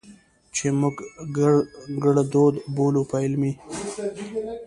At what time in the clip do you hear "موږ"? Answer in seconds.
0.79-0.95